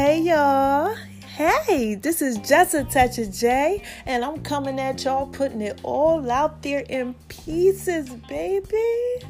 Hey 0.00 0.20
y'all. 0.20 0.94
Hey, 1.34 1.96
this 1.96 2.22
is 2.22 2.38
just 2.38 2.72
a 2.72 2.84
touch 2.84 3.18
of 3.18 3.32
J, 3.32 3.82
and 4.06 4.24
I'm 4.24 4.40
coming 4.44 4.78
at 4.78 5.02
y'all 5.02 5.26
putting 5.26 5.60
it 5.60 5.80
all 5.82 6.30
out 6.30 6.62
there 6.62 6.84
in 6.88 7.14
pieces, 7.26 8.08
baby. 8.08 9.26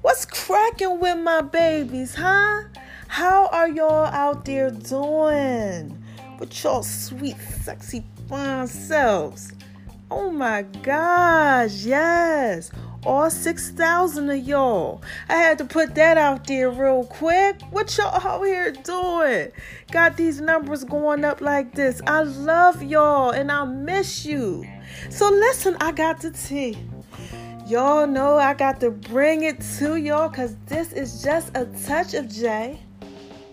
What's 0.00 0.24
cracking 0.24 0.98
with 0.98 1.18
my 1.18 1.42
babies, 1.42 2.14
huh? 2.14 2.62
How 3.08 3.48
are 3.48 3.68
y'all 3.68 4.06
out 4.06 4.46
there 4.46 4.70
doing? 4.70 6.02
With 6.38 6.64
y'all 6.64 6.82
sweet, 6.82 7.36
sexy, 7.60 8.02
fine 8.30 8.66
selves. 8.66 9.52
Oh 10.10 10.30
my 10.30 10.62
gosh, 10.62 11.84
yes 11.84 12.70
all 13.04 13.30
6,000 13.30 14.30
of 14.30 14.38
y'all. 14.38 15.02
I 15.28 15.36
had 15.36 15.58
to 15.58 15.64
put 15.64 15.94
that 15.94 16.18
out 16.18 16.46
there 16.46 16.70
real 16.70 17.04
quick. 17.04 17.60
What 17.70 17.96
y'all 17.96 18.26
out 18.26 18.44
here 18.44 18.72
doing? 18.72 19.50
Got 19.90 20.16
these 20.16 20.40
numbers 20.40 20.84
going 20.84 21.24
up 21.24 21.40
like 21.40 21.74
this. 21.74 22.00
I 22.06 22.22
love 22.22 22.82
y'all 22.82 23.30
and 23.30 23.50
I 23.50 23.64
miss 23.64 24.24
you. 24.24 24.66
So 25.10 25.30
listen, 25.30 25.76
I 25.80 25.92
got 25.92 26.20
the 26.20 26.30
tea. 26.30 26.78
Y'all 27.66 28.06
know 28.06 28.36
I 28.36 28.54
got 28.54 28.80
to 28.80 28.90
bring 28.90 29.42
it 29.42 29.60
to 29.78 29.96
y'all 29.96 30.28
because 30.28 30.56
this 30.66 30.92
is 30.92 31.22
just 31.22 31.54
a 31.54 31.66
touch 31.86 32.14
of 32.14 32.28
J. 32.28 32.80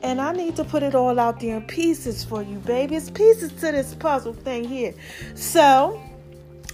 And 0.03 0.21
I 0.21 0.33
need 0.33 0.55
to 0.57 0.63
put 0.63 0.83
it 0.83 0.93
all 0.95 1.19
out 1.19 1.39
there 1.39 1.57
in 1.57 1.63
pieces 1.63 2.23
for 2.23 2.43
you, 2.43 2.59
baby. 2.59 2.95
It's 2.95 3.09
pieces 3.09 3.51
to 3.53 3.71
this 3.71 3.95
puzzle 3.95 4.33
thing 4.33 4.63
here. 4.63 4.93
So, 5.33 6.01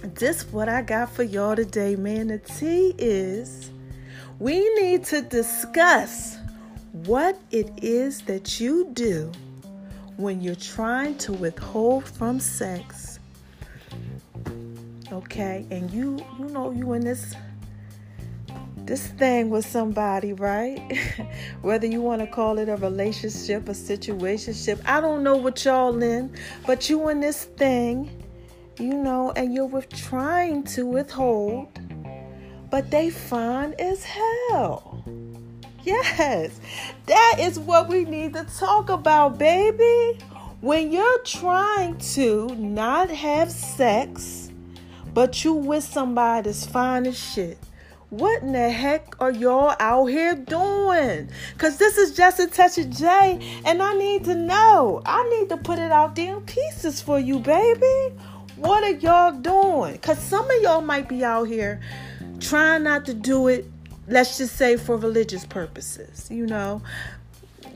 this 0.02 0.44
what 0.52 0.68
I 0.68 0.82
got 0.82 1.10
for 1.10 1.22
y'all 1.22 1.56
today, 1.56 1.96
man. 1.96 2.28
The 2.28 2.38
tea 2.38 2.94
is 2.98 3.70
we 4.38 4.58
need 4.74 5.04
to 5.04 5.22
discuss 5.22 6.38
what 6.92 7.38
it 7.50 7.70
is 7.80 8.22
that 8.22 8.60
you 8.60 8.90
do 8.92 9.30
when 10.16 10.40
you're 10.40 10.54
trying 10.54 11.16
to 11.18 11.32
withhold 11.32 12.04
from 12.04 12.40
sex. 12.40 13.20
Okay, 15.12 15.66
and 15.70 15.90
you 15.90 16.18
you 16.38 16.46
know 16.46 16.72
you 16.72 16.92
in 16.94 17.04
this 17.04 17.34
this 18.78 19.06
thing 19.06 19.50
with 19.50 19.64
somebody, 19.64 20.32
right? 20.32 20.80
Whether 21.62 21.86
you 21.86 22.00
want 22.02 22.20
to 22.20 22.26
call 22.26 22.58
it 22.58 22.68
a 22.68 22.76
relationship, 22.76 23.68
a 23.68 23.72
situationship, 23.72 24.80
I 24.84 25.00
don't 25.00 25.22
know 25.22 25.36
what 25.36 25.64
y'all 25.64 26.02
in, 26.02 26.34
but 26.66 26.90
you 26.90 27.08
in 27.08 27.20
this 27.20 27.44
thing 27.44 28.21
you 28.78 28.94
know, 28.94 29.32
and 29.32 29.54
you're 29.54 29.66
with 29.66 29.88
trying 29.88 30.64
to 30.64 30.86
withhold, 30.86 31.68
but 32.70 32.90
they 32.90 33.10
fine 33.10 33.74
as 33.78 34.04
hell. 34.04 35.04
Yes, 35.82 36.60
that 37.06 37.36
is 37.40 37.58
what 37.58 37.88
we 37.88 38.04
need 38.04 38.34
to 38.34 38.46
talk 38.58 38.88
about, 38.88 39.38
baby. 39.38 40.18
When 40.60 40.92
you're 40.92 41.18
trying 41.24 41.98
to 42.14 42.54
not 42.54 43.10
have 43.10 43.50
sex, 43.50 44.52
but 45.12 45.44
you 45.44 45.54
with 45.54 45.82
somebody 45.82 46.48
that's 46.48 46.64
fine 46.64 47.06
as 47.06 47.18
shit. 47.18 47.58
What 48.10 48.42
in 48.42 48.52
the 48.52 48.70
heck 48.70 49.20
are 49.20 49.32
y'all 49.32 49.74
out 49.80 50.06
here 50.06 50.34
doing? 50.34 51.30
Because 51.54 51.78
this 51.78 51.96
is 51.96 52.14
just 52.14 52.38
a 52.38 52.46
touch 52.46 52.78
of 52.78 52.90
J, 52.90 53.62
and 53.64 53.82
I 53.82 53.94
need 53.94 54.24
to 54.26 54.34
know. 54.34 55.02
I 55.06 55.28
need 55.30 55.48
to 55.48 55.56
put 55.56 55.78
it 55.78 55.90
out 55.90 56.14
there 56.14 56.36
in 56.36 56.42
pieces 56.42 57.00
for 57.00 57.18
you, 57.18 57.38
baby. 57.38 58.14
What 58.62 58.84
are 58.84 58.92
y'all 58.92 59.32
doing? 59.32 59.94
Because 59.94 60.20
some 60.20 60.48
of 60.48 60.62
y'all 60.62 60.82
might 60.82 61.08
be 61.08 61.24
out 61.24 61.48
here 61.48 61.80
trying 62.38 62.84
not 62.84 63.04
to 63.06 63.14
do 63.14 63.48
it, 63.48 63.66
let's 64.06 64.38
just 64.38 64.54
say 64.54 64.76
for 64.76 64.96
religious 64.96 65.44
purposes, 65.44 66.28
you 66.30 66.46
know. 66.46 66.80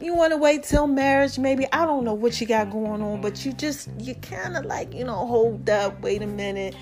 You 0.01 0.15
want 0.15 0.33
to 0.33 0.37
wait 0.37 0.63
till 0.63 0.87
marriage, 0.87 1.41
maybe. 1.41 1.67
I 1.73 1.87
don't 1.87 2.05
know 2.05 2.15
what 2.15 2.41
you 2.41 2.47
got 2.47 2.71
going 2.71 3.03
on, 3.03 3.21
but 3.21 3.45
you 3.45 3.53
just, 3.53 3.89
you 3.99 4.15
kind 4.15 4.57
of 4.57 4.65
like, 4.65 4.95
you 4.95 5.03
know, 5.03 5.27
hold 5.27 5.69
up, 5.69 6.01
wait 6.03 6.23
a 6.23 6.27
minute, 6.29 6.77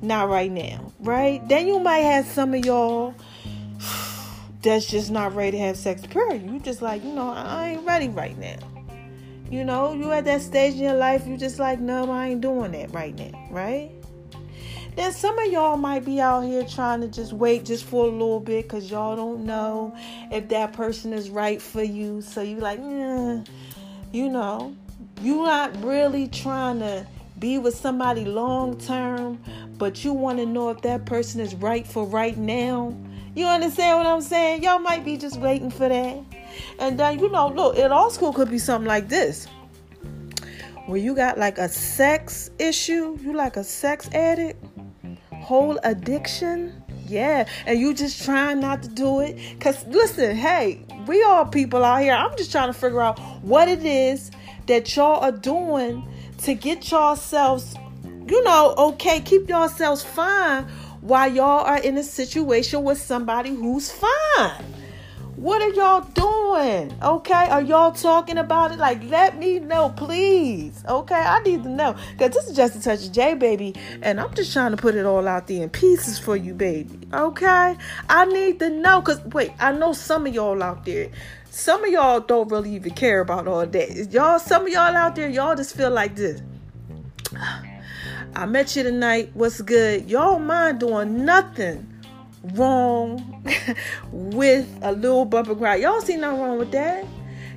not 0.00 0.30
right 0.30 0.50
now, 0.50 0.90
right? 1.00 1.46
Then 1.46 1.66
you 1.66 1.80
might 1.80 1.98
have 1.98 2.24
some 2.24 2.54
of 2.54 2.64
y'all 2.64 3.14
that's 4.62 4.86
just 4.86 5.10
not 5.10 5.34
ready 5.34 5.58
to 5.58 5.58
have 5.58 5.76
sex, 5.76 6.06
period. 6.06 6.50
You 6.50 6.60
just 6.60 6.80
like, 6.80 7.04
you 7.04 7.12
know, 7.12 7.28
I 7.28 7.72
ain't 7.72 7.86
ready 7.86 8.08
right 8.08 8.38
now. 8.38 8.56
You 9.50 9.64
know, 9.64 9.92
you 9.92 10.12
at 10.12 10.24
that 10.26 10.42
stage 10.42 10.74
in 10.74 10.80
your 10.80 10.94
life, 10.94 11.26
you 11.26 11.36
just 11.36 11.58
like, 11.58 11.80
no, 11.80 12.10
I 12.10 12.28
ain't 12.28 12.40
doing 12.40 12.70
that 12.72 12.94
right 12.94 13.16
now, 13.16 13.48
right? 13.50 13.90
Then 14.94 15.12
some 15.12 15.38
of 15.38 15.50
y'all 15.50 15.76
might 15.76 16.04
be 16.04 16.20
out 16.20 16.42
here 16.42 16.64
trying 16.64 17.00
to 17.00 17.08
just 17.08 17.32
wait 17.32 17.64
just 17.64 17.84
for 17.84 18.06
a 18.06 18.10
little 18.10 18.38
bit 18.38 18.64
because 18.64 18.90
y'all 18.90 19.16
don't 19.16 19.44
know 19.44 19.96
if 20.30 20.48
that 20.48 20.72
person 20.72 21.12
is 21.12 21.30
right 21.30 21.60
for 21.60 21.82
you. 21.82 22.22
So 22.22 22.42
you 22.42 22.56
like, 22.56 22.78
eh, 22.80 23.40
you 24.12 24.28
know, 24.28 24.76
you 25.20 25.42
not 25.42 25.82
really 25.82 26.28
trying 26.28 26.80
to 26.80 27.06
be 27.38 27.58
with 27.58 27.74
somebody 27.74 28.24
long 28.24 28.78
term, 28.78 29.40
but 29.78 30.04
you 30.04 30.12
want 30.12 30.38
to 30.38 30.46
know 30.46 30.68
if 30.70 30.82
that 30.82 31.06
person 31.06 31.40
is 31.40 31.54
right 31.54 31.86
for 31.86 32.04
right 32.04 32.36
now. 32.36 32.94
You 33.34 33.46
understand 33.46 33.98
what 33.98 34.06
I'm 34.06 34.20
saying? 34.20 34.62
Y'all 34.62 34.80
might 34.80 35.04
be 35.04 35.16
just 35.16 35.38
waiting 35.38 35.70
for 35.70 35.88
that. 35.88 36.18
And 36.78 36.98
then, 36.98 37.18
you 37.18 37.30
know, 37.30 37.48
look, 37.48 37.76
in 37.76 37.92
all 37.92 38.10
school 38.10 38.32
could 38.32 38.50
be 38.50 38.58
something 38.58 38.88
like 38.88 39.08
this 39.08 39.46
where 40.86 40.98
you 40.98 41.14
got 41.14 41.38
like 41.38 41.58
a 41.58 41.68
sex 41.68 42.50
issue, 42.58 43.16
you 43.22 43.32
like 43.32 43.56
a 43.56 43.64
sex 43.64 44.08
addict, 44.12 44.64
whole 45.32 45.78
addiction. 45.84 46.82
Yeah, 47.06 47.48
and 47.66 47.80
you 47.80 47.92
just 47.92 48.24
trying 48.24 48.60
not 48.60 48.84
to 48.84 48.88
do 48.88 49.20
it. 49.20 49.58
Cause 49.58 49.84
listen, 49.88 50.36
hey, 50.36 50.84
we 51.08 51.22
all 51.24 51.44
people 51.44 51.84
out 51.84 52.02
here. 52.02 52.14
I'm 52.14 52.36
just 52.36 52.52
trying 52.52 52.68
to 52.68 52.72
figure 52.72 53.00
out 53.00 53.18
what 53.42 53.66
it 53.68 53.84
is 53.84 54.30
that 54.66 54.94
y'all 54.94 55.20
are 55.20 55.32
doing 55.32 56.06
to 56.42 56.54
get 56.54 56.88
yourselves, 56.90 57.74
you 58.04 58.44
know, 58.44 58.74
okay, 58.78 59.20
keep 59.20 59.48
yourselves 59.48 60.04
fine 60.04 60.64
while 61.00 61.32
y'all 61.32 61.64
are 61.64 61.80
in 61.80 61.98
a 61.98 62.04
situation 62.04 62.84
with 62.84 62.98
somebody 63.00 63.50
who's 63.50 63.90
fine. 63.90 64.64
What 65.40 65.62
are 65.62 65.70
y'all 65.70 66.02
doing? 66.02 66.94
Okay, 67.02 67.48
are 67.48 67.62
y'all 67.62 67.92
talking 67.92 68.36
about 68.36 68.72
it? 68.72 68.78
Like, 68.78 69.02
let 69.04 69.38
me 69.38 69.58
know, 69.58 69.88
please. 69.88 70.84
Okay, 70.86 71.14
I 71.14 71.40
need 71.40 71.62
to 71.62 71.70
know 71.70 71.96
because 72.12 72.34
this 72.34 72.48
is 72.48 72.54
just 72.54 72.76
a 72.76 72.82
touch 72.82 73.06
of 73.06 73.12
J, 73.12 73.32
baby, 73.32 73.74
and 74.02 74.20
I'm 74.20 74.34
just 74.34 74.52
trying 74.52 74.72
to 74.72 74.76
put 74.76 74.96
it 74.96 75.06
all 75.06 75.26
out 75.26 75.46
there 75.46 75.62
in 75.62 75.70
pieces 75.70 76.18
for 76.18 76.36
you, 76.36 76.52
baby. 76.52 77.08
Okay, 77.14 77.74
I 78.10 78.24
need 78.26 78.58
to 78.58 78.68
know 78.68 79.00
because 79.00 79.24
wait, 79.32 79.52
I 79.58 79.72
know 79.72 79.94
some 79.94 80.26
of 80.26 80.34
y'all 80.34 80.62
out 80.62 80.84
there. 80.84 81.08
Some 81.48 81.84
of 81.84 81.90
y'all 81.90 82.20
don't 82.20 82.50
really 82.50 82.74
even 82.74 82.92
care 82.92 83.20
about 83.20 83.48
all 83.48 83.64
that. 83.64 84.12
Y'all, 84.12 84.38
some 84.40 84.66
of 84.66 84.68
y'all 84.68 84.94
out 84.94 85.16
there, 85.16 85.30
y'all 85.30 85.56
just 85.56 85.74
feel 85.74 85.90
like 85.90 86.16
this. 86.16 86.42
I 88.36 88.44
met 88.44 88.76
you 88.76 88.82
tonight. 88.82 89.30
What's 89.32 89.62
good? 89.62 90.10
Y'all 90.10 90.38
mind 90.38 90.80
doing 90.80 91.24
nothing 91.24 91.89
wrong 92.54 93.44
with 94.12 94.68
a 94.82 94.92
little 94.92 95.24
bumper 95.24 95.54
grind. 95.54 95.82
Y'all 95.82 96.00
see 96.00 96.16
nothing 96.16 96.40
wrong 96.40 96.58
with 96.58 96.72
that. 96.72 97.04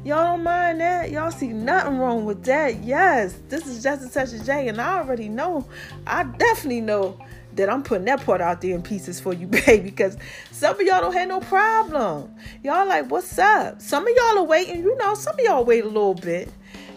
Y'all 0.06 0.36
don't 0.36 0.44
mind 0.44 0.82
that. 0.82 1.12
Y'all 1.12 1.32
see 1.32 1.48
nothing 1.48 1.98
wrong 1.98 2.26
with 2.26 2.44
that. 2.44 2.84
Yes, 2.84 3.40
this 3.48 3.66
is 3.66 3.82
just 3.82 4.06
a 4.06 4.10
touch 4.10 4.34
of 4.34 4.46
J, 4.46 4.68
and 4.68 4.82
I 4.82 5.00
already 5.00 5.30
know. 5.30 5.66
I 6.06 6.24
definitely 6.24 6.82
know 6.82 7.18
that 7.56 7.70
I'm 7.70 7.84
putting 7.84 8.06
that 8.06 8.26
part 8.26 8.42
out 8.42 8.60
there 8.62 8.76
in 8.76 8.82
pieces 8.82 9.22
for 9.22 9.34
you, 9.34 9.48
baby. 9.66 9.84
Because 9.84 10.18
some 10.52 10.76
of 10.76 10.82
y'all 10.82 11.00
don't 11.00 11.14
have 11.14 11.30
no 11.30 11.40
problem. 11.40 12.34
Y'all 12.64 12.88
like, 12.88 13.10
what's 13.10 13.38
up? 13.40 13.82
Some 13.82 14.06
of 14.06 14.14
y'all 14.14 14.40
are 14.40 14.44
waiting. 14.44 14.84
You 14.84 14.98
know, 14.98 15.14
some 15.14 15.36
of 15.36 15.40
y'all 15.40 15.64
wait 15.64 15.86
a 15.86 15.88
little 15.88 16.16
bit. 16.16 16.50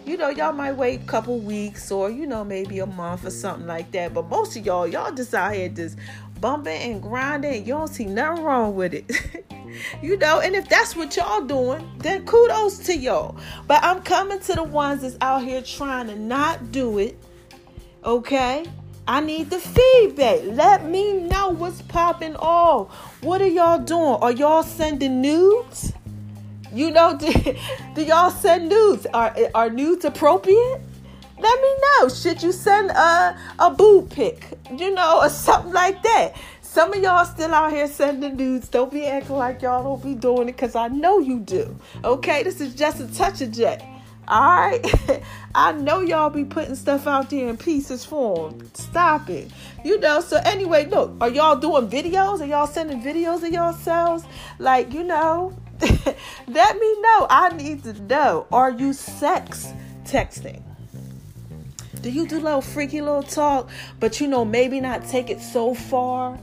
You 0.05 0.15
know, 0.15 0.29
y'all 0.29 0.53
might 0.53 0.71
wait 0.71 1.01
a 1.01 1.05
couple 1.05 1.37
weeks 1.37 1.91
or 1.91 2.09
you 2.09 2.27
know 2.27 2.45
maybe 2.45 2.79
a 2.79 2.85
month 2.85 3.25
or 3.25 3.29
something 3.29 3.67
like 3.67 3.91
that. 3.91 4.13
But 4.13 4.29
most 4.29 4.55
of 4.55 4.65
y'all, 4.65 4.87
y'all 4.87 5.13
just 5.13 5.31
just 5.31 5.97
bumping 6.41 6.81
and 6.81 7.01
grinding. 7.01 7.65
You 7.65 7.73
don't 7.73 7.87
see 7.87 8.05
nothing 8.05 8.43
wrong 8.43 8.75
with 8.75 8.93
it. 8.93 9.11
you 10.01 10.17
know, 10.17 10.39
and 10.39 10.55
if 10.55 10.67
that's 10.69 10.95
what 10.95 11.15
y'all 11.15 11.41
doing, 11.43 11.89
then 11.99 12.25
kudos 12.25 12.79
to 12.79 12.95
y'all. 12.95 13.37
But 13.67 13.83
I'm 13.83 14.01
coming 14.01 14.39
to 14.39 14.53
the 14.53 14.63
ones 14.63 15.01
that's 15.01 15.17
out 15.21 15.43
here 15.43 15.61
trying 15.61 16.07
to 16.07 16.15
not 16.15 16.71
do 16.71 16.97
it. 16.99 17.17
Okay? 18.03 18.65
I 19.07 19.21
need 19.21 19.49
the 19.49 19.59
feedback. 19.59 20.41
Let 20.43 20.85
me 20.85 21.13
know 21.13 21.49
what's 21.49 21.81
popping 21.81 22.35
off. 22.35 22.91
What 23.23 23.41
are 23.41 23.47
y'all 23.47 23.79
doing? 23.79 24.17
Are 24.21 24.31
y'all 24.31 24.63
sending 24.63 25.21
nudes? 25.21 25.93
You 26.73 26.91
know, 26.91 27.17
do, 27.17 27.31
do 27.95 28.03
y'all 28.03 28.31
send 28.31 28.67
nudes? 28.67 29.07
Are 29.13 29.33
are 29.55 29.69
nudes 29.69 30.03
appropriate? 30.03 30.81
Let 31.39 31.61
me 31.61 31.75
know. 31.81 32.09
Should 32.09 32.41
you 32.41 32.51
send 32.51 32.91
a 32.91 33.37
a 33.59 33.71
boob 33.71 34.09
pic? 34.09 34.57
You 34.75 34.93
know, 34.93 35.19
or 35.21 35.29
something 35.29 35.73
like 35.73 36.01
that. 36.03 36.35
Some 36.61 36.93
of 36.93 37.01
y'all 37.01 37.25
still 37.25 37.53
out 37.53 37.71
here 37.71 37.87
sending 37.87 38.35
nudes. 38.35 38.69
Don't 38.69 38.91
be 38.91 39.05
acting 39.05 39.35
like 39.35 39.61
y'all 39.61 39.83
don't 39.83 40.03
be 40.03 40.13
doing 40.13 40.49
it 40.49 40.51
because 40.51 40.75
I 40.75 40.89
know 40.89 41.19
you 41.19 41.39
do. 41.39 41.75
Okay, 42.03 42.43
this 42.43 42.61
is 42.61 42.75
just 42.75 42.99
a 42.99 43.07
touch 43.13 43.41
of 43.41 43.51
J. 43.51 43.79
All 44.27 44.41
right, 44.41 45.23
I 45.55 45.71
know 45.71 46.01
y'all 46.01 46.29
be 46.29 46.43
putting 46.43 46.75
stuff 46.75 47.07
out 47.07 47.29
there 47.29 47.47
in 47.47 47.55
pieces 47.55 48.03
form. 48.03 48.69
Stop 48.73 49.29
it. 49.29 49.49
You 49.85 49.99
know, 49.99 50.19
so 50.19 50.37
anyway, 50.43 50.85
look, 50.85 51.15
are 51.21 51.29
y'all 51.29 51.55
doing 51.55 51.89
videos? 51.89 52.41
Are 52.41 52.45
y'all 52.45 52.67
sending 52.67 53.01
videos 53.01 53.43
of 53.43 53.53
yourselves? 53.53 54.25
Like, 54.59 54.93
you 54.93 55.03
know, 55.03 55.57
let 55.81 56.77
me 56.77 57.01
know. 57.01 57.27
I 57.29 57.53
need 57.55 57.83
to 57.85 57.93
know. 58.03 58.47
Are 58.51 58.71
you 58.71 58.91
sex 58.91 59.71
texting? 60.03 60.66
Do 62.07 62.13
you 62.13 62.25
do 62.25 62.39
little 62.39 62.61
freaky 62.61 63.01
little 63.01 63.21
talk, 63.21 63.69
but 63.99 64.21
you 64.21 64.27
know, 64.27 64.45
maybe 64.45 64.79
not 64.79 65.05
take 65.09 65.29
it 65.29 65.41
so 65.41 65.73
far? 65.73 66.39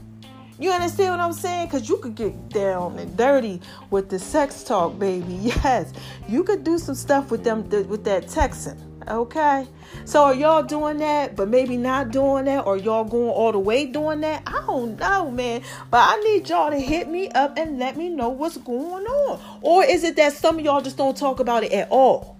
You 0.59 0.69
understand 0.69 1.09
what 1.09 1.19
I'm 1.19 1.33
saying? 1.33 1.65
Because 1.65 1.89
you 1.89 1.97
could 1.97 2.13
get 2.13 2.49
down 2.49 2.99
and 2.99 3.17
dirty 3.17 3.59
with 3.89 4.09
the 4.09 4.19
sex 4.19 4.63
talk, 4.63 4.99
baby. 4.99 5.33
Yes, 5.41 5.91
you 6.29 6.43
could 6.43 6.63
do 6.63 6.77
some 6.77 6.93
stuff 6.93 7.31
with 7.31 7.43
them 7.43 7.67
with 7.89 8.03
that 8.03 8.27
texting. 8.27 8.79
Okay, 9.07 9.67
so 10.05 10.25
are 10.25 10.35
y'all 10.35 10.61
doing 10.61 10.97
that, 10.97 11.35
but 11.35 11.49
maybe 11.49 11.77
not 11.77 12.11
doing 12.11 12.45
that, 12.45 12.67
or 12.67 12.77
y'all 12.77 13.03
going 13.03 13.29
all 13.29 13.51
the 13.51 13.57
way 13.57 13.87
doing 13.87 14.21
that? 14.21 14.43
I 14.45 14.63
don't 14.67 14.99
know, 14.99 15.31
man. 15.31 15.63
But 15.89 16.07
I 16.07 16.21
need 16.21 16.47
y'all 16.47 16.69
to 16.69 16.79
hit 16.79 17.09
me 17.09 17.29
up 17.29 17.57
and 17.57 17.79
let 17.79 17.97
me 17.97 18.09
know 18.09 18.29
what's 18.29 18.57
going 18.57 19.07
on. 19.07 19.41
Or 19.63 19.83
is 19.83 20.03
it 20.03 20.15
that 20.17 20.33
some 20.33 20.59
of 20.59 20.63
y'all 20.63 20.81
just 20.81 20.97
don't 20.97 21.17
talk 21.17 21.39
about 21.39 21.63
it 21.63 21.71
at 21.71 21.87
all? 21.89 22.37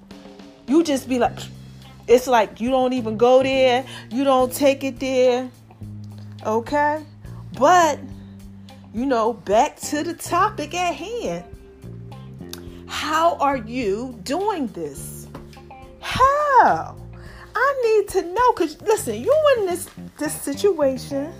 You 0.67 0.83
just 0.83 1.09
be 1.09 1.17
like, 1.17 1.39
it's 2.07 2.27
like 2.27 2.61
you 2.61 2.69
don't 2.69 2.93
even 2.93 3.17
go 3.17 3.41
there, 3.41 3.85
you 4.11 4.23
don't 4.23 4.53
take 4.53 4.83
it 4.83 4.99
there. 4.99 5.49
Okay? 6.45 7.03
But, 7.57 7.99
you 8.93 9.05
know, 9.05 9.33
back 9.33 9.79
to 9.81 10.03
the 10.03 10.13
topic 10.13 10.73
at 10.73 10.93
hand. 10.93 11.43
How 12.87 13.35
are 13.37 13.57
you 13.57 14.19
doing 14.23 14.67
this? 14.67 15.27
How? 16.01 16.95
I 17.55 17.81
need 17.83 18.09
to 18.09 18.21
know 18.21 18.53
because 18.53 18.81
listen, 18.81 19.15
you 19.21 19.33
in 19.57 19.65
this 19.65 19.89
this 20.17 20.33
situation, 20.41 21.33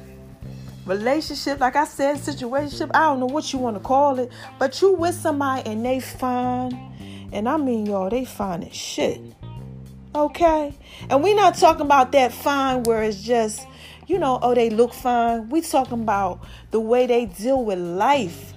relationship, 0.85 1.59
like 1.59 1.75
I 1.75 1.85
said, 1.85 2.17
situation. 2.17 2.89
I 2.93 3.01
don't 3.01 3.19
know 3.19 3.25
what 3.25 3.51
you 3.53 3.59
want 3.59 3.75
to 3.75 3.81
call 3.81 4.19
it, 4.19 4.31
but 4.57 4.81
you 4.81 4.93
with 4.93 5.15
somebody 5.15 5.69
and 5.69 5.85
they 5.85 5.99
fine, 5.99 7.29
and 7.31 7.47
I 7.47 7.57
mean 7.57 7.85
y'all, 7.85 8.09
they 8.09 8.25
fine 8.25 8.63
as 8.63 8.75
shit. 8.75 9.21
Okay, 10.15 10.73
and 11.09 11.21
we 11.21 11.33
not 11.33 11.55
talking 11.55 11.81
about 11.81 12.13
that 12.13 12.31
fine 12.31 12.83
where 12.83 13.03
it's 13.03 13.21
just 13.21 13.67
you 14.07 14.17
know, 14.19 14.39
oh, 14.41 14.53
they 14.53 14.69
look 14.69 14.93
fine. 14.93 15.49
We 15.49 15.61
talking 15.61 16.01
about 16.01 16.39
the 16.71 16.79
way 16.79 17.05
they 17.07 17.25
deal 17.25 17.63
with 17.65 17.79
life. 17.79 18.53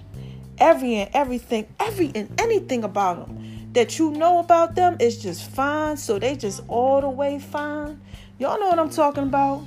Every 0.59 0.95
and 0.97 1.11
everything, 1.15 1.67
every 1.81 2.13
and 2.15 2.41
anything 2.41 2.85
about 2.85 3.27
them 3.27 3.71
that 3.73 3.99
you 3.99 4.11
know 4.11 4.39
about 4.39 4.75
them 4.75 4.97
is 5.01 5.21
just 5.21 5.51
fine. 5.51 5.97
So 5.97 6.19
they 6.19 6.37
just 6.37 6.63
all 6.69 7.01
the 7.01 7.09
way 7.09 7.39
fine. 7.39 8.01
Y'all 8.39 8.59
know 8.61 8.69
what 8.69 8.79
I'm 8.79 8.91
talking 8.91 9.25
about. 9.25 9.65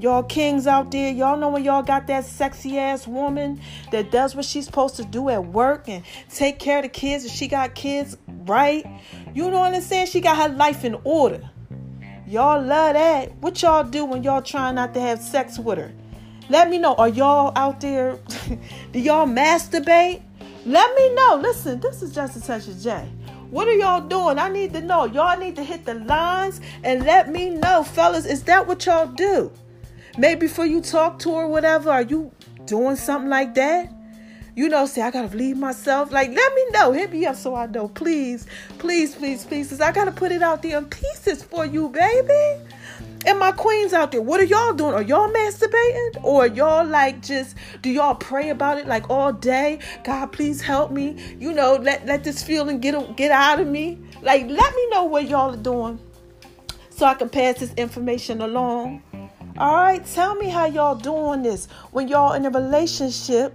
Y'all 0.00 0.22
kings 0.22 0.66
out 0.66 0.90
there, 0.90 1.12
y'all 1.12 1.36
know 1.36 1.50
when 1.50 1.62
y'all 1.62 1.82
got 1.82 2.06
that 2.06 2.24
sexy 2.24 2.78
ass 2.78 3.06
woman 3.06 3.60
that 3.92 4.10
does 4.10 4.34
what 4.34 4.46
she's 4.46 4.64
supposed 4.64 4.96
to 4.96 5.04
do 5.04 5.28
at 5.28 5.44
work 5.44 5.90
and 5.90 6.02
take 6.32 6.58
care 6.58 6.78
of 6.78 6.84
the 6.84 6.88
kids 6.88 7.26
if 7.26 7.32
she 7.32 7.46
got 7.46 7.74
kids, 7.74 8.16
right? 8.46 8.86
You 9.34 9.50
know 9.50 9.58
what 9.58 9.74
I'm 9.74 9.82
saying? 9.82 10.06
She 10.06 10.22
got 10.22 10.38
her 10.38 10.56
life 10.56 10.86
in 10.86 10.96
order. 11.04 11.50
Y'all 12.26 12.62
love 12.62 12.94
that. 12.94 13.36
What 13.42 13.60
y'all 13.60 13.84
do 13.84 14.06
when 14.06 14.22
y'all 14.22 14.40
trying 14.40 14.76
not 14.76 14.94
to 14.94 15.00
have 15.00 15.20
sex 15.20 15.58
with 15.58 15.76
her? 15.76 15.92
Let 16.48 16.70
me 16.70 16.78
know. 16.78 16.94
Are 16.94 17.08
y'all 17.08 17.52
out 17.54 17.82
there? 17.82 18.18
do 18.92 18.98
y'all 18.98 19.26
masturbate? 19.26 20.22
Let 20.64 20.94
me 20.94 21.14
know. 21.14 21.40
Listen, 21.42 21.78
this 21.78 22.00
is 22.00 22.14
just 22.14 22.36
a 22.36 22.40
touch 22.40 22.68
of 22.68 22.80
J. 22.80 23.06
What 23.50 23.68
are 23.68 23.74
y'all 23.74 24.00
doing? 24.00 24.38
I 24.38 24.48
need 24.48 24.72
to 24.72 24.80
know. 24.80 25.04
Y'all 25.04 25.38
need 25.38 25.56
to 25.56 25.64
hit 25.64 25.84
the 25.84 25.94
lines 25.94 26.60
and 26.84 27.04
let 27.04 27.28
me 27.28 27.50
know, 27.50 27.82
fellas. 27.82 28.24
Is 28.24 28.44
that 28.44 28.66
what 28.66 28.86
y'all 28.86 29.06
do? 29.06 29.52
Maybe 30.18 30.40
before 30.40 30.66
you 30.66 30.80
talk 30.80 31.18
to 31.20 31.34
her, 31.36 31.46
whatever, 31.46 31.90
are 31.90 32.02
you 32.02 32.32
doing 32.66 32.96
something 32.96 33.30
like 33.30 33.54
that? 33.54 33.90
you 34.60 34.68
know, 34.68 34.84
say, 34.84 35.02
I 35.02 35.10
gotta 35.10 35.34
leave 35.36 35.56
myself. 35.56 36.12
Like, 36.12 36.30
let 36.30 36.54
me 36.54 36.66
know. 36.70 36.92
Hit 36.92 37.12
me 37.12 37.24
up 37.24 37.36
so 37.36 37.54
I 37.54 37.66
know. 37.66 37.88
Please, 37.88 38.46
please, 38.78 39.14
please, 39.14 39.44
please. 39.44 39.80
I 39.80 39.92
gotta 39.92 40.12
put 40.12 40.32
it 40.32 40.42
out 40.42 40.62
there 40.62 40.78
in 40.78 40.86
pieces 40.86 41.42
for 41.42 41.64
you, 41.64 41.88
baby. 41.88 42.60
And 43.26 43.38
my 43.38 43.52
queens 43.52 43.92
out 43.92 44.12
there, 44.12 44.22
what 44.22 44.40
are 44.40 44.44
y'all 44.44 44.72
doing? 44.72 44.94
Are 44.94 45.02
y'all 45.02 45.30
masturbating? 45.30 46.24
Or 46.24 46.46
y'all 46.46 46.86
like 46.86 47.22
just 47.22 47.56
do 47.82 47.90
y'all 47.90 48.14
pray 48.14 48.50
about 48.50 48.78
it 48.78 48.86
like 48.86 49.08
all 49.08 49.32
day? 49.32 49.78
God, 50.04 50.32
please 50.32 50.60
help 50.60 50.90
me. 50.90 51.16
You 51.38 51.52
know, 51.52 51.76
let, 51.76 52.06
let 52.06 52.24
this 52.24 52.42
feeling 52.42 52.80
get 52.80 53.16
get 53.16 53.30
out 53.30 53.60
of 53.60 53.66
me. 53.66 53.98
Like, 54.22 54.46
let 54.46 54.74
me 54.74 54.88
know 54.90 55.04
what 55.04 55.28
y'all 55.28 55.54
are 55.54 55.56
doing 55.56 55.98
so 56.90 57.06
I 57.06 57.14
can 57.14 57.28
pass 57.28 57.60
this 57.60 57.72
information 57.74 58.40
along. 58.42 59.02
All 59.60 59.74
right, 59.74 60.02
tell 60.06 60.36
me 60.36 60.48
how 60.48 60.64
y'all 60.64 60.94
doing 60.94 61.42
this 61.42 61.66
when 61.90 62.08
y'all 62.08 62.32
in 62.32 62.46
a 62.46 62.50
relationship 62.50 63.54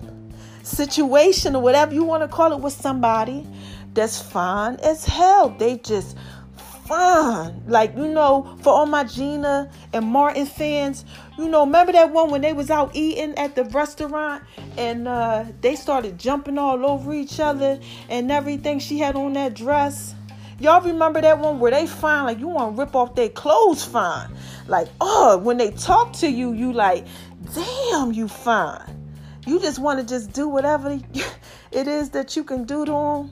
situation 0.62 1.56
or 1.56 1.64
whatever 1.64 1.96
you 1.96 2.04
want 2.04 2.22
to 2.22 2.28
call 2.28 2.54
it 2.54 2.60
with 2.60 2.74
somebody 2.74 3.48
that's 3.96 4.22
fine 4.22 4.76
as 4.84 5.04
hell. 5.04 5.50
They 5.50 5.80
just 5.80 6.16
fine. 6.86 7.64
Like, 7.66 7.98
you 7.98 8.08
know, 8.08 8.56
for 8.62 8.72
all 8.72 8.86
my 8.86 9.06
Gina 9.06 9.72
and 9.94 10.06
Martin 10.06 10.46
fans, 10.46 11.06
you 11.40 11.50
know, 11.50 11.66
remember 11.66 11.94
that 11.94 12.12
one 12.12 12.30
when 12.30 12.42
they 12.42 12.54
was 12.54 12.70
out 12.70 12.92
eating 12.94 13.36
at 13.40 13.56
the 13.56 13.64
restaurant 13.64 14.44
and 14.78 15.08
uh, 15.08 15.46
they 15.62 15.76
started 15.76 16.20
jumping 16.20 16.60
all 16.60 16.86
over 16.86 17.16
each 17.16 17.40
other 17.40 17.80
and 18.10 18.32
everything. 18.32 18.78
She 18.78 19.00
had 19.00 19.16
on 19.16 19.34
that 19.34 19.56
dress. 19.56 20.14
Y'all 20.60 20.82
remember 20.82 21.20
that 21.20 21.40
one 21.40 21.60
where 21.60 21.72
they 21.72 21.88
fine, 21.88 22.26
like 22.26 22.38
you 22.38 22.48
want 22.48 22.76
to 22.76 22.80
rip 22.80 22.96
off 22.96 23.16
their 23.16 23.30
clothes 23.30 23.84
fine. 23.84 24.30
Like, 24.68 24.88
oh, 25.02 25.38
when 25.38 25.58
they 25.58 25.72
talk 25.72 26.14
to 26.14 26.28
you, 26.30 26.54
you 26.54 26.74
like, 26.74 27.06
damn, 27.54 28.12
you 28.14 28.28
fine 28.28 28.96
you 29.46 29.60
just 29.60 29.80
want 29.80 30.00
to 30.00 30.06
just 30.06 30.34
do 30.34 30.48
whatever 30.50 31.00
it 31.72 31.88
is 31.88 32.10
that 32.12 32.36
you 32.36 32.44
can 32.44 32.64
do 32.66 32.86
to 32.86 32.92
them. 32.92 33.32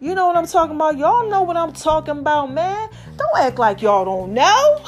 You 0.00 0.14
know 0.14 0.26
what 0.26 0.36
I'm 0.36 0.46
talking 0.46 0.76
about? 0.76 0.98
Y'all 0.98 1.28
know 1.28 1.42
what 1.42 1.56
I'm 1.56 1.72
talking 1.72 2.18
about, 2.18 2.52
man. 2.52 2.90
Don't 3.16 3.38
act 3.38 3.58
like 3.58 3.80
y'all 3.80 4.04
don't 4.04 4.34
know. 4.34 4.84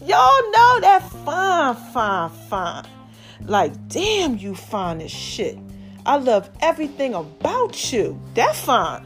Y'all 0.00 0.50
know 0.50 0.80
that 0.80 1.00
fine, 1.24 1.74
fine, 1.92 2.30
fine. 2.48 2.84
Like, 3.42 3.88
damn, 3.88 4.36
you 4.36 4.54
fine 4.54 5.00
as 5.00 5.10
shit. 5.10 5.58
I 6.04 6.16
love 6.16 6.50
everything 6.60 7.14
about 7.14 7.92
you. 7.92 8.20
That 8.34 8.54
fine. 8.54 9.04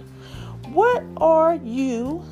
What 0.73 1.05
are 1.17 1.55
you 1.55 2.25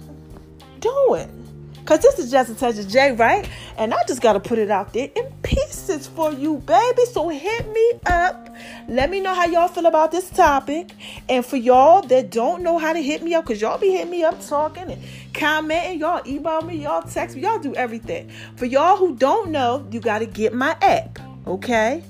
doing? 0.80 1.39
Because 1.80 2.00
this 2.00 2.18
is 2.18 2.30
just 2.30 2.50
a 2.50 2.54
touch 2.54 2.78
of 2.78 2.88
J, 2.88 3.12
right? 3.12 3.48
And 3.76 3.92
I 3.92 4.02
just 4.06 4.20
got 4.20 4.34
to 4.34 4.40
put 4.40 4.58
it 4.58 4.70
out 4.70 4.92
there 4.92 5.10
in 5.14 5.32
pieces 5.42 6.06
for 6.06 6.32
you, 6.32 6.58
baby. 6.58 7.04
So 7.12 7.28
hit 7.28 7.68
me 7.72 7.92
up. 8.06 8.54
Let 8.88 9.10
me 9.10 9.20
know 9.20 9.34
how 9.34 9.46
y'all 9.46 9.68
feel 9.68 9.86
about 9.86 10.12
this 10.12 10.30
topic. 10.30 10.90
And 11.28 11.44
for 11.44 11.56
y'all 11.56 12.02
that 12.02 12.30
don't 12.30 12.62
know 12.62 12.78
how 12.78 12.92
to 12.92 13.02
hit 13.02 13.22
me 13.22 13.34
up, 13.34 13.44
because 13.44 13.60
y'all 13.60 13.78
be 13.78 13.90
hitting 13.90 14.10
me 14.10 14.22
up 14.22 14.44
talking 14.46 14.90
and 14.90 15.02
commenting, 15.34 15.98
y'all 15.98 16.22
email 16.26 16.62
me, 16.62 16.82
y'all 16.82 17.02
text 17.02 17.36
me, 17.36 17.42
y'all 17.42 17.58
do 17.58 17.74
everything. 17.74 18.30
For 18.56 18.66
y'all 18.66 18.96
who 18.96 19.16
don't 19.16 19.50
know, 19.50 19.86
you 19.90 20.00
got 20.00 20.18
to 20.18 20.26
get 20.26 20.54
my 20.54 20.76
app, 20.82 21.18
okay? 21.46 22.02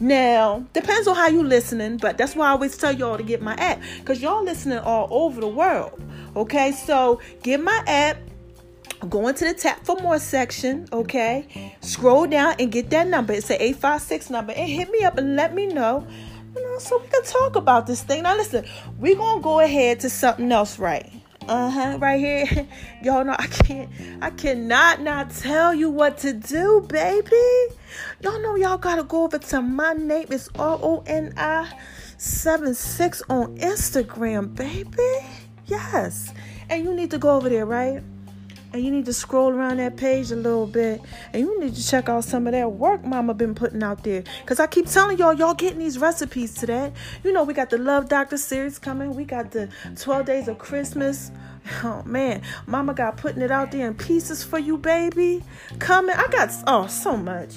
Now, 0.00 0.64
depends 0.74 1.08
on 1.08 1.16
how 1.16 1.26
you 1.26 1.42
listening, 1.42 1.96
but 1.96 2.16
that's 2.16 2.36
why 2.36 2.46
I 2.46 2.50
always 2.50 2.76
tell 2.76 2.92
y'all 2.92 3.16
to 3.16 3.24
get 3.24 3.42
my 3.42 3.54
app 3.54 3.82
because 3.98 4.22
y'all 4.22 4.44
listening 4.44 4.78
all 4.78 5.08
over 5.10 5.40
the 5.40 5.48
world. 5.48 6.00
Okay, 6.36 6.70
so 6.70 7.20
get 7.42 7.60
my 7.60 7.82
app 7.86 8.16
Go 9.08 9.28
into 9.28 9.44
the 9.44 9.54
tap 9.54 9.84
for 9.84 9.96
more 9.96 10.18
section, 10.18 10.88
okay? 10.92 11.76
Scroll 11.80 12.26
down 12.26 12.56
and 12.58 12.72
get 12.72 12.90
that 12.90 13.06
number. 13.06 13.32
It's 13.32 13.48
an 13.50 13.58
856 13.60 14.30
number 14.30 14.52
and 14.52 14.68
hit 14.68 14.90
me 14.90 15.04
up 15.04 15.18
and 15.18 15.36
let 15.36 15.54
me 15.54 15.66
know, 15.66 16.06
you 16.54 16.62
know, 16.62 16.78
so 16.78 16.98
we 16.98 17.06
can 17.06 17.22
talk 17.22 17.54
about 17.54 17.86
this 17.86 18.02
thing. 18.02 18.24
Now, 18.24 18.36
listen, 18.36 18.66
we're 18.98 19.14
going 19.14 19.38
to 19.38 19.42
go 19.42 19.60
ahead 19.60 20.00
to 20.00 20.10
something 20.10 20.50
else, 20.50 20.80
right? 20.80 21.12
Uh-huh, 21.46 21.96
right 21.98 22.18
here. 22.18 22.66
Y'all 23.02 23.24
know 23.24 23.36
I 23.38 23.46
can't, 23.46 23.90
I 24.20 24.30
cannot 24.30 25.00
not 25.00 25.30
tell 25.30 25.72
you 25.72 25.90
what 25.90 26.18
to 26.18 26.32
do, 26.32 26.84
baby. 26.88 27.76
Y'all 28.20 28.40
know 28.42 28.56
y'all 28.56 28.78
got 28.78 28.96
to 28.96 29.04
go 29.04 29.24
over 29.24 29.38
to 29.38 29.62
my 29.62 29.92
name. 29.92 30.26
It's 30.30 30.50
R-O-N-I 30.58 31.72
76 32.18 33.22
on 33.30 33.56
Instagram, 33.58 34.54
baby. 34.56 35.26
Yes. 35.66 36.32
And 36.68 36.84
you 36.84 36.92
need 36.92 37.12
to 37.12 37.18
go 37.18 37.36
over 37.36 37.48
there, 37.48 37.64
right? 37.64 38.02
And 38.72 38.84
you 38.84 38.90
need 38.90 39.06
to 39.06 39.12
scroll 39.12 39.50
around 39.50 39.78
that 39.78 39.96
page 39.96 40.30
a 40.30 40.36
little 40.36 40.66
bit. 40.66 41.00
And 41.32 41.42
you 41.42 41.60
need 41.60 41.74
to 41.74 41.86
check 41.86 42.08
out 42.08 42.24
some 42.24 42.46
of 42.46 42.52
that 42.52 42.72
work 42.72 43.04
mama 43.04 43.34
been 43.34 43.54
putting 43.54 43.82
out 43.82 44.04
there. 44.04 44.24
Because 44.40 44.60
i 44.60 44.66
keep 44.66 44.86
telling 44.86 45.18
y'all 45.18 45.32
y'all 45.32 45.54
getting 45.54 45.78
these 45.78 45.98
recipes 45.98 46.54
today. 46.54 46.92
You 47.24 47.32
know 47.32 47.44
we 47.44 47.54
got 47.54 47.70
the 47.70 47.78
love 47.78 48.08
doctor 48.08 48.36
series 48.36 48.78
coming. 48.78 49.14
We 49.14 49.24
got 49.24 49.50
the 49.50 49.68
12 49.96 50.26
days 50.26 50.48
of 50.48 50.58
christmas. 50.58 51.30
Oh 51.82 52.02
man. 52.04 52.42
Mama 52.66 52.94
got 52.94 53.16
putting 53.16 53.42
it 53.42 53.50
out 53.50 53.72
there 53.72 53.86
in 53.86 53.94
pieces 53.94 54.44
for 54.44 54.58
you 54.58 54.76
baby. 54.76 55.42
Coming. 55.78 56.16
I 56.16 56.26
got 56.28 56.50
oh 56.66 56.86
so 56.86 57.16
much. 57.16 57.54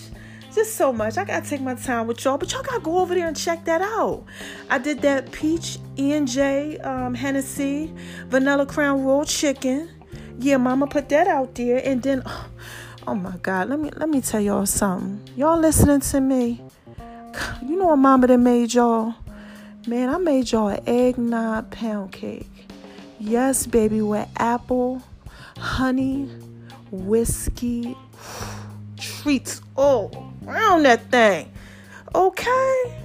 Just 0.53 0.75
so 0.75 0.91
much. 0.91 1.17
I 1.17 1.23
gotta 1.23 1.47
take 1.47 1.61
my 1.61 1.75
time 1.75 2.07
with 2.07 2.23
y'all, 2.25 2.37
but 2.37 2.51
y'all 2.51 2.61
gotta 2.61 2.81
go 2.81 2.99
over 2.99 3.15
there 3.15 3.27
and 3.27 3.37
check 3.37 3.63
that 3.65 3.81
out. 3.81 4.25
I 4.69 4.79
did 4.79 5.01
that 5.01 5.31
peach 5.31 5.77
E 5.97 6.13
and 6.13 6.27
J 6.27 6.77
um, 6.79 7.13
Hennessy 7.13 7.93
vanilla 8.27 8.65
crown 8.65 9.03
rolled 9.03 9.27
chicken. 9.27 9.89
Yeah, 10.41 10.57
mama 10.57 10.87
put 10.87 11.07
that 11.09 11.27
out 11.27 11.53
there, 11.53 11.79
and 11.85 12.01
then 12.01 12.23
oh, 12.25 12.47
oh 13.07 13.13
my 13.13 13.37
God, 13.43 13.69
let 13.69 13.79
me 13.79 13.91
let 13.95 14.09
me 14.09 14.21
tell 14.21 14.41
y'all 14.41 14.65
something. 14.65 15.21
Y'all 15.35 15.59
listening 15.59 15.99
to 15.99 16.19
me? 16.19 16.63
You 17.61 17.77
know 17.77 17.85
what 17.85 17.97
mama 17.97 18.25
that 18.25 18.39
made 18.39 18.73
y'all? 18.73 19.13
Man, 19.85 20.09
I 20.09 20.17
made 20.17 20.51
y'all 20.51 20.69
an 20.69 20.81
eggnog 20.87 21.69
pound 21.69 22.11
cake. 22.11 22.47
Yes, 23.19 23.67
baby, 23.67 24.01
with 24.01 24.27
apple, 24.37 25.03
honey, 25.59 26.27
whiskey, 26.89 27.95
treats 28.97 29.61
all 29.77 30.33
around 30.47 30.83
that 30.83 31.11
thing. 31.11 31.51
Okay? 32.15 33.03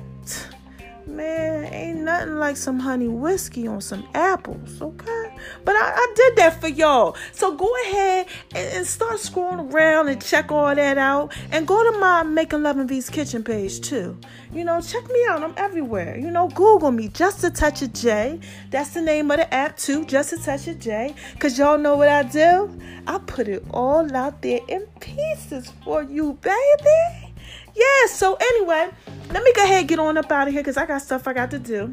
Man, 1.06 1.72
ain't 1.72 2.00
nothing 2.00 2.34
like 2.34 2.56
some 2.56 2.80
honey 2.80 3.06
whiskey 3.06 3.68
on 3.68 3.80
some 3.80 4.08
apples, 4.12 4.82
okay? 4.82 5.36
But 5.64 5.76
I, 5.76 5.92
I 5.94 6.12
did 6.16 6.36
that 6.36 6.60
for 6.60 6.66
y'all. 6.66 7.16
So 7.30 7.54
go 7.54 7.72
ahead 7.84 8.26
and, 8.56 8.78
and, 8.78 8.86
start 8.86 9.18
scrolling 9.18 9.72
around 9.72 10.08
and 10.08 10.20
check 10.20 10.50
all 10.50 10.74
that 10.74 10.98
out. 10.98 11.32
And 11.52 11.64
go 11.64 11.92
to 11.92 11.98
my 11.98 12.24
Making 12.24 12.64
Love 12.64 12.78
and 12.78 12.88
V's 12.88 13.08
kitchen 13.08 13.44
page 13.44 13.80
too. 13.82 14.18
You 14.52 14.64
know, 14.64 14.80
check 14.80 15.08
me 15.08 15.24
out. 15.28 15.44
I'm 15.44 15.54
everywhere. 15.56 16.18
You 16.18 16.28
know, 16.32 16.48
Google 16.48 16.90
me, 16.90 17.06
Just 17.06 17.44
a 17.44 17.50
Touch 17.50 17.82
of 17.82 17.92
J. 17.92 18.40
That's 18.70 18.90
the 18.90 19.00
name 19.00 19.30
of 19.30 19.36
the 19.36 19.54
app 19.54 19.76
too, 19.76 20.04
Just 20.06 20.32
a 20.32 20.42
Touch 20.42 20.66
of 20.66 20.80
J. 20.80 21.14
Cause 21.38 21.56
y'all 21.56 21.78
know 21.78 21.96
what 21.96 22.08
I 22.08 22.24
do? 22.24 22.68
I 23.06 23.18
put 23.18 23.46
it 23.46 23.64
all 23.70 24.12
out 24.16 24.42
there 24.42 24.60
in 24.66 24.86
pieces 24.98 25.72
for 25.84 26.02
you, 26.02 26.32
baby. 26.42 27.25
Yeah, 27.76 28.06
so 28.08 28.34
anyway, 28.34 28.88
let 29.30 29.42
me 29.42 29.52
go 29.52 29.62
ahead 29.62 29.80
and 29.80 29.88
get 29.88 29.98
on 29.98 30.16
up 30.16 30.32
out 30.32 30.48
of 30.48 30.54
here 30.54 30.62
because 30.62 30.78
I 30.78 30.86
got 30.86 31.02
stuff 31.02 31.28
I 31.28 31.34
got 31.34 31.50
to 31.50 31.58
do. 31.58 31.84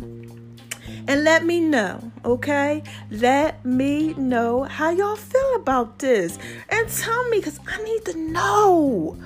And 1.08 1.26
let 1.26 1.44
me 1.44 1.60
know, 1.60 2.12
okay? 2.24 2.82
Let 3.12 3.66
me 3.66 4.14
know 4.14 4.64
how 4.64 4.92
y'all 4.92 5.18
feel 5.18 5.56
about 5.56 6.00
this. 6.00 6.40
And 6.70 6.88
tell 6.88 7.30
me, 7.30 7.40
because 7.40 7.60
I 7.68 7.84
need 7.84 8.06
to 8.06 8.18
know 8.18 9.18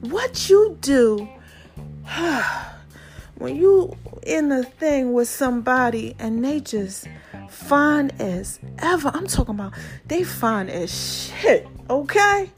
what 0.00 0.48
you 0.48 0.78
do 0.80 1.28
when 3.38 3.56
you 3.56 3.96
in 4.22 4.50
a 4.50 4.62
thing 4.62 5.12
with 5.12 5.28
somebody 5.28 6.14
and 6.18 6.44
they 6.44 6.60
just 6.60 7.06
fine 7.48 8.10
as 8.18 8.58
ever. 8.78 9.10
I'm 9.14 9.26
talking 9.26 9.54
about 9.54 9.74
they 10.06 10.24
fine 10.24 10.68
as 10.68 10.92
shit, 10.92 11.66
okay? 11.88 12.50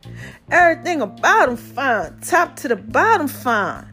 Everything 0.51 1.03
about 1.03 1.47
them 1.47 1.57
fine, 1.57 2.19
top 2.21 2.57
to 2.57 2.69
the 2.69 2.77
bottom 2.77 3.29
fine. 3.29 3.87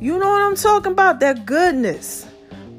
You 0.00 0.18
know 0.18 0.30
what 0.30 0.42
I'm 0.42 0.56
talking 0.56 0.92
about? 0.92 1.20
That 1.20 1.44
goodness. 1.46 2.26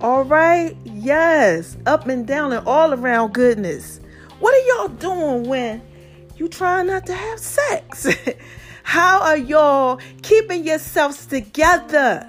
All 0.01 0.23
right? 0.23 0.75
Yes, 0.83 1.77
up 1.85 2.07
and 2.07 2.25
down 2.25 2.51
and 2.51 2.65
all 2.67 2.93
around 2.93 3.33
goodness. 3.33 3.99
What 4.39 4.55
are 4.55 4.67
y'all 4.67 4.87
doing 4.87 5.47
when 5.47 5.81
you 6.37 6.47
trying 6.47 6.87
not 6.87 7.05
to 7.05 7.13
have 7.13 7.39
sex? 7.39 8.07
How 8.83 9.21
are 9.21 9.37
y'all 9.37 9.99
keeping 10.23 10.65
yourselves 10.65 11.27
together? 11.27 12.27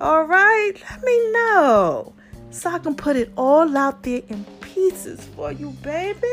All 0.00 0.24
right? 0.24 0.72
Let 0.90 1.02
me 1.02 1.32
know 1.32 2.14
so 2.50 2.70
I 2.70 2.78
can 2.78 2.94
put 2.94 3.16
it 3.16 3.32
all 3.36 3.76
out 3.76 4.02
there 4.02 4.22
in 4.28 4.44
pieces 4.60 5.24
for 5.36 5.52
you, 5.52 5.70
baby. 5.82 6.26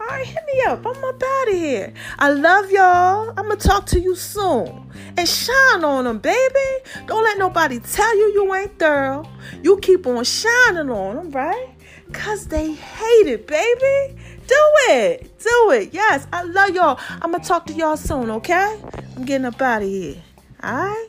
All 0.00 0.06
right, 0.06 0.26
hit 0.26 0.42
me 0.46 0.62
up. 0.62 0.84
I'm 0.84 1.04
up 1.04 1.22
out 1.22 1.48
of 1.48 1.54
here. 1.54 1.92
I 2.18 2.30
love 2.30 2.70
y'all. 2.70 3.34
I'm 3.36 3.50
to 3.50 3.56
talk 3.56 3.86
to 3.86 4.00
you 4.00 4.14
soon. 4.16 4.90
And 5.16 5.28
shine 5.28 5.84
on 5.84 6.04
them, 6.04 6.18
baby. 6.18 6.68
Don't 7.06 7.22
let 7.22 7.38
nobody 7.38 7.78
tell 7.80 8.16
you 8.16 8.32
you 8.32 8.54
ain't 8.54 8.78
thorough. 8.78 9.28
You 9.62 9.78
keep 9.78 10.06
on 10.06 10.24
shining 10.24 10.90
on 10.90 11.16
them, 11.16 11.30
right? 11.30 11.74
Because 12.06 12.46
they 12.46 12.72
hate 12.72 13.28
it, 13.28 13.46
baby. 13.46 14.18
Do 14.46 14.70
it. 14.88 15.38
Do 15.38 15.70
it. 15.72 15.92
Yes, 15.92 16.26
I 16.32 16.42
love 16.42 16.70
y'all. 16.70 16.98
I'm 17.22 17.32
to 17.32 17.38
talk 17.38 17.66
to 17.66 17.72
y'all 17.72 17.96
soon, 17.96 18.30
okay? 18.30 18.80
I'm 19.16 19.24
getting 19.24 19.44
up 19.44 19.60
out 19.60 19.82
of 19.82 19.88
here. 19.88 20.16
All 20.62 20.72
right? 20.72 21.06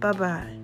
Bye 0.00 0.12
bye. 0.12 0.61